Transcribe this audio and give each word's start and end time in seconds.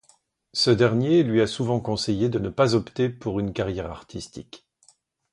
Ce 0.53 0.71
dernier 0.71 1.21
lui 1.21 1.41
a 1.41 1.45
souvent 1.45 1.79
conseillé 1.79 2.27
de 2.27 2.39
ne 2.39 2.49
pas 2.49 2.73
opter 2.73 3.07
pour 3.07 3.39
une 3.39 3.53
carrière 3.53 3.91
artistique. 3.91 4.65